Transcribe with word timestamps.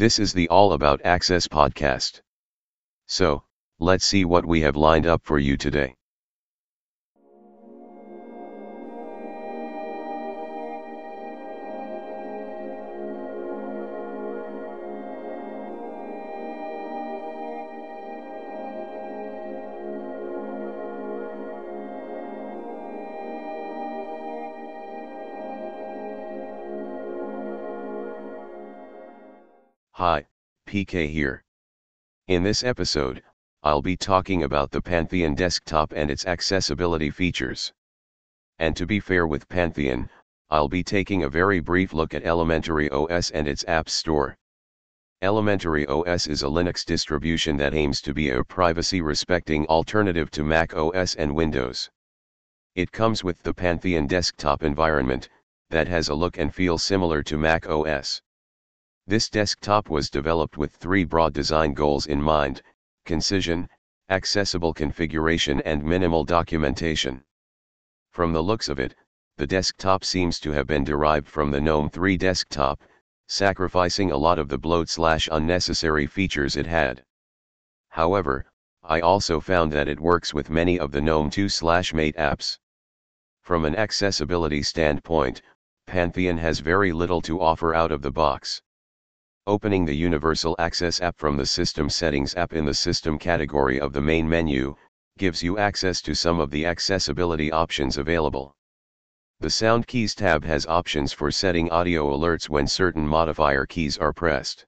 This 0.00 0.18
is 0.18 0.32
the 0.32 0.48
All 0.48 0.72
About 0.72 1.02
Access 1.04 1.46
podcast. 1.46 2.22
So, 3.06 3.42
let's 3.78 4.06
see 4.06 4.24
what 4.24 4.46
we 4.46 4.62
have 4.62 4.74
lined 4.74 5.04
up 5.04 5.20
for 5.24 5.38
you 5.38 5.58
today. 5.58 5.94
Hi, 30.00 30.24
PK 30.66 31.10
here. 31.10 31.44
In 32.26 32.42
this 32.42 32.64
episode, 32.64 33.22
I'll 33.62 33.82
be 33.82 33.98
talking 33.98 34.44
about 34.44 34.70
the 34.70 34.80
Pantheon 34.80 35.34
desktop 35.34 35.92
and 35.94 36.10
its 36.10 36.24
accessibility 36.24 37.10
features. 37.10 37.74
And 38.58 38.74
to 38.78 38.86
be 38.86 38.98
fair 38.98 39.26
with 39.26 39.46
Pantheon, 39.50 40.08
I'll 40.48 40.70
be 40.70 40.82
taking 40.82 41.24
a 41.24 41.28
very 41.28 41.60
brief 41.60 41.92
look 41.92 42.14
at 42.14 42.24
Elementary 42.24 42.88
OS 42.88 43.30
and 43.32 43.46
its 43.46 43.62
App 43.68 43.90
Store. 43.90 44.38
Elementary 45.20 45.86
OS 45.86 46.26
is 46.28 46.42
a 46.42 46.46
Linux 46.46 46.82
distribution 46.82 47.58
that 47.58 47.74
aims 47.74 48.00
to 48.00 48.14
be 48.14 48.30
a 48.30 48.42
privacy-respecting 48.42 49.66
alternative 49.66 50.30
to 50.30 50.42
Mac 50.42 50.74
OS 50.74 51.14
and 51.16 51.34
Windows. 51.34 51.90
It 52.74 52.90
comes 52.90 53.22
with 53.22 53.42
the 53.42 53.52
Pantheon 53.52 54.06
desktop 54.06 54.62
environment, 54.62 55.28
that 55.68 55.88
has 55.88 56.08
a 56.08 56.14
look 56.14 56.38
and 56.38 56.54
feel 56.54 56.78
similar 56.78 57.22
to 57.24 57.36
Mac 57.36 57.68
OS. 57.68 58.22
This 59.10 59.28
desktop 59.28 59.90
was 59.90 60.08
developed 60.08 60.56
with 60.56 60.70
three 60.70 61.02
broad 61.02 61.34
design 61.34 61.74
goals 61.74 62.06
in 62.06 62.22
mind, 62.22 62.62
concision, 63.04 63.68
accessible 64.08 64.72
configuration 64.72 65.60
and 65.62 65.82
minimal 65.82 66.22
documentation. 66.22 67.24
From 68.12 68.32
the 68.32 68.40
looks 68.40 68.68
of 68.68 68.78
it, 68.78 68.94
the 69.36 69.48
desktop 69.48 70.04
seems 70.04 70.38
to 70.38 70.52
have 70.52 70.68
been 70.68 70.84
derived 70.84 71.26
from 71.26 71.50
the 71.50 71.60
GNOME 71.60 71.90
3 71.90 72.16
desktop, 72.18 72.84
sacrificing 73.26 74.12
a 74.12 74.16
lot 74.16 74.38
of 74.38 74.48
the 74.48 74.58
bloat 74.58 74.88
slash 74.88 75.28
unnecessary 75.32 76.06
features 76.06 76.54
it 76.54 76.66
had. 76.66 77.04
However, 77.88 78.44
I 78.84 79.00
also 79.00 79.40
found 79.40 79.72
that 79.72 79.88
it 79.88 79.98
works 79.98 80.32
with 80.32 80.50
many 80.50 80.78
of 80.78 80.92
the 80.92 81.00
GNOME 81.00 81.30
2 81.30 81.48
slash 81.48 81.92
Mate 81.92 82.14
apps. 82.14 82.60
From 83.42 83.64
an 83.64 83.74
accessibility 83.74 84.62
standpoint, 84.62 85.42
Pantheon 85.88 86.38
has 86.38 86.60
very 86.60 86.92
little 86.92 87.20
to 87.22 87.40
offer 87.40 87.74
out 87.74 87.90
of 87.90 88.02
the 88.02 88.12
box. 88.12 88.62
Opening 89.50 89.84
the 89.84 89.96
Universal 89.96 90.54
Access 90.60 91.00
app 91.00 91.18
from 91.18 91.36
the 91.36 91.44
System 91.44 91.90
Settings 91.90 92.36
app 92.36 92.52
in 92.52 92.64
the 92.64 92.72
System 92.72 93.18
category 93.18 93.80
of 93.80 93.92
the 93.92 94.00
main 94.00 94.28
menu, 94.28 94.76
gives 95.18 95.42
you 95.42 95.58
access 95.58 96.00
to 96.02 96.14
some 96.14 96.38
of 96.38 96.52
the 96.52 96.64
accessibility 96.64 97.50
options 97.50 97.96
available. 97.96 98.54
The 99.40 99.50
Sound 99.50 99.88
Keys 99.88 100.14
tab 100.14 100.44
has 100.44 100.66
options 100.66 101.12
for 101.12 101.32
setting 101.32 101.68
audio 101.70 102.16
alerts 102.16 102.48
when 102.48 102.68
certain 102.68 103.04
modifier 103.04 103.66
keys 103.66 103.98
are 103.98 104.12
pressed. 104.12 104.66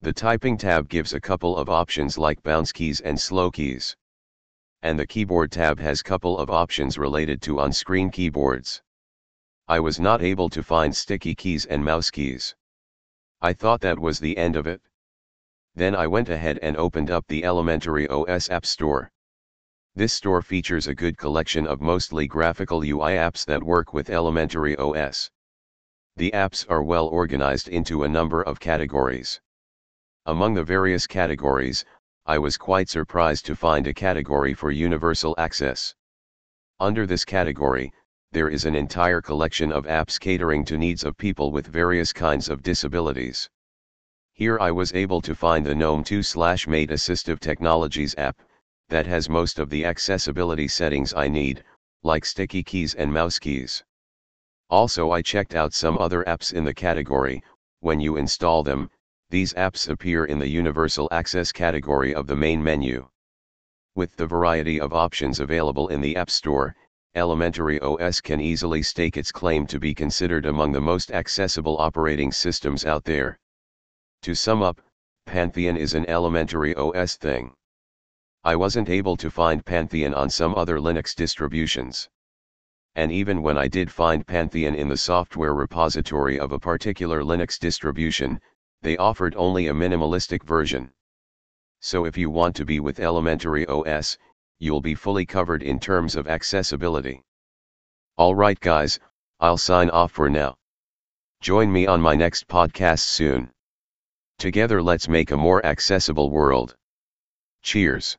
The 0.00 0.12
Typing 0.12 0.56
tab 0.56 0.88
gives 0.88 1.12
a 1.12 1.20
couple 1.20 1.56
of 1.56 1.68
options 1.68 2.16
like 2.16 2.40
bounce 2.44 2.70
keys 2.70 3.00
and 3.00 3.20
slow 3.20 3.50
keys. 3.50 3.96
And 4.82 4.96
the 4.96 5.08
Keyboard 5.08 5.50
tab 5.50 5.80
has 5.80 6.04
couple 6.04 6.38
of 6.38 6.50
options 6.50 6.98
related 6.98 7.42
to 7.42 7.58
on-screen 7.58 8.12
keyboards. 8.12 8.80
I 9.66 9.80
was 9.80 9.98
not 9.98 10.22
able 10.22 10.48
to 10.50 10.62
find 10.62 10.94
sticky 10.94 11.34
keys 11.34 11.66
and 11.66 11.84
mouse 11.84 12.12
keys. 12.12 12.54
I 13.40 13.52
thought 13.52 13.80
that 13.82 14.00
was 14.00 14.18
the 14.18 14.36
end 14.36 14.56
of 14.56 14.66
it. 14.66 14.82
Then 15.74 15.94
I 15.94 16.08
went 16.08 16.28
ahead 16.28 16.58
and 16.60 16.76
opened 16.76 17.08
up 17.08 17.24
the 17.28 17.44
Elementary 17.44 18.08
OS 18.08 18.50
App 18.50 18.66
Store. 18.66 19.12
This 19.94 20.12
store 20.12 20.42
features 20.42 20.88
a 20.88 20.94
good 20.94 21.16
collection 21.16 21.64
of 21.64 21.80
mostly 21.80 22.26
graphical 22.26 22.82
UI 22.82 23.12
apps 23.12 23.44
that 23.46 23.62
work 23.62 23.94
with 23.94 24.10
Elementary 24.10 24.76
OS. 24.76 25.30
The 26.16 26.32
apps 26.32 26.66
are 26.68 26.82
well 26.82 27.06
organized 27.06 27.68
into 27.68 28.02
a 28.02 28.08
number 28.08 28.42
of 28.42 28.58
categories. 28.58 29.40
Among 30.26 30.54
the 30.54 30.64
various 30.64 31.06
categories, 31.06 31.84
I 32.26 32.38
was 32.38 32.56
quite 32.56 32.88
surprised 32.88 33.46
to 33.46 33.54
find 33.54 33.86
a 33.86 33.94
category 33.94 34.52
for 34.52 34.72
universal 34.72 35.36
access. 35.38 35.94
Under 36.80 37.06
this 37.06 37.24
category, 37.24 37.92
there 38.32 38.50
is 38.50 38.66
an 38.66 38.74
entire 38.74 39.22
collection 39.22 39.72
of 39.72 39.86
apps 39.86 40.20
catering 40.20 40.62
to 40.62 40.76
needs 40.76 41.02
of 41.02 41.16
people 41.16 41.50
with 41.50 41.66
various 41.66 42.12
kinds 42.12 42.50
of 42.50 42.62
disabilities. 42.62 43.48
Here 44.34 44.58
I 44.60 44.70
was 44.70 44.92
able 44.92 45.22
to 45.22 45.34
find 45.34 45.64
the 45.64 45.74
GNOME 45.74 46.04
2 46.04 46.22
slash 46.22 46.68
Mate 46.68 46.90
Assistive 46.90 47.40
Technologies 47.40 48.14
app, 48.18 48.40
that 48.90 49.06
has 49.06 49.28
most 49.28 49.58
of 49.58 49.70
the 49.70 49.84
accessibility 49.84 50.68
settings 50.68 51.14
I 51.14 51.28
need, 51.28 51.64
like 52.02 52.24
sticky 52.24 52.62
keys 52.62 52.94
and 52.94 53.12
mouse 53.12 53.38
keys. 53.38 53.82
Also 54.68 55.10
I 55.10 55.22
checked 55.22 55.54
out 55.54 55.72
some 55.72 55.96
other 55.96 56.22
apps 56.24 56.52
in 56.52 56.64
the 56.64 56.74
category, 56.74 57.42
when 57.80 57.98
you 57.98 58.18
install 58.18 58.62
them, 58.62 58.90
these 59.30 59.54
apps 59.54 59.88
appear 59.88 60.26
in 60.26 60.38
the 60.38 60.48
Universal 60.48 61.08
Access 61.12 61.50
category 61.50 62.14
of 62.14 62.26
the 62.26 62.36
main 62.36 62.62
menu. 62.62 63.08
With 63.94 64.16
the 64.16 64.26
variety 64.26 64.78
of 64.78 64.92
options 64.92 65.40
available 65.40 65.88
in 65.88 66.00
the 66.00 66.16
App 66.16 66.28
Store, 66.28 66.76
Elementary 67.18 67.80
OS 67.80 68.20
can 68.20 68.40
easily 68.40 68.80
stake 68.80 69.16
its 69.16 69.32
claim 69.32 69.66
to 69.66 69.80
be 69.80 69.92
considered 69.92 70.46
among 70.46 70.70
the 70.70 70.80
most 70.80 71.10
accessible 71.10 71.76
operating 71.78 72.30
systems 72.30 72.86
out 72.86 73.02
there. 73.02 73.36
To 74.22 74.36
sum 74.36 74.62
up, 74.62 74.80
Pantheon 75.26 75.76
is 75.76 75.94
an 75.94 76.08
elementary 76.08 76.76
OS 76.76 77.16
thing. 77.16 77.54
I 78.44 78.54
wasn't 78.54 78.88
able 78.88 79.16
to 79.16 79.32
find 79.32 79.66
Pantheon 79.66 80.14
on 80.14 80.30
some 80.30 80.54
other 80.54 80.78
Linux 80.78 81.12
distributions. 81.16 82.08
And 82.94 83.10
even 83.10 83.42
when 83.42 83.58
I 83.58 83.66
did 83.66 83.90
find 83.90 84.24
Pantheon 84.24 84.76
in 84.76 84.86
the 84.86 84.96
software 84.96 85.54
repository 85.54 86.38
of 86.38 86.52
a 86.52 86.60
particular 86.60 87.22
Linux 87.22 87.58
distribution, 87.58 88.40
they 88.82 88.96
offered 88.96 89.34
only 89.34 89.66
a 89.66 89.74
minimalistic 89.74 90.44
version. 90.44 90.92
So 91.80 92.04
if 92.04 92.16
you 92.16 92.30
want 92.30 92.54
to 92.54 92.64
be 92.64 92.78
with 92.78 93.00
elementary 93.00 93.66
OS, 93.66 94.18
you'll 94.58 94.80
be 94.80 94.94
fully 94.94 95.24
covered 95.24 95.62
in 95.62 95.78
terms 95.80 96.16
of 96.16 96.28
accessibility. 96.28 97.22
Alright 98.18 98.60
guys, 98.60 98.98
I'll 99.40 99.58
sign 99.58 99.90
off 99.90 100.12
for 100.12 100.28
now. 100.28 100.56
Join 101.40 101.72
me 101.72 101.86
on 101.86 102.00
my 102.00 102.14
next 102.14 102.48
podcast 102.48 103.00
soon. 103.00 103.50
Together 104.38 104.82
let's 104.82 105.08
make 105.08 105.30
a 105.30 105.36
more 105.36 105.64
accessible 105.64 106.30
world. 106.30 106.74
Cheers. 107.62 108.16